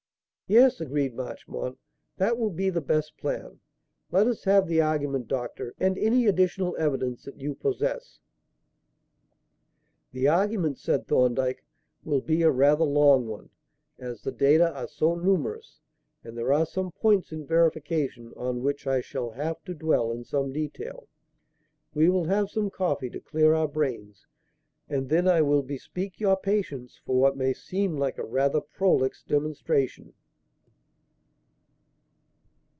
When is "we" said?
21.93-22.09